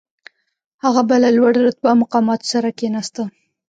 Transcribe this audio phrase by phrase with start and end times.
[0.83, 3.23] هغه به له لوړ رتبه مقاماتو سره کښېناسته.